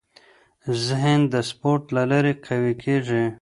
ذهن 0.85 1.19
د 1.33 1.35
سپورت 1.49 1.83
له 1.95 2.03
لارې 2.11 2.33
قوي 2.45 2.73
کېږي. 2.83 3.23